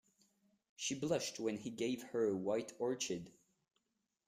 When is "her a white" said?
2.05-2.73